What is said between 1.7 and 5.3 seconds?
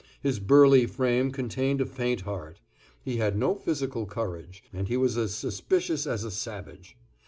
a faint heart; he had no physical courage; and he was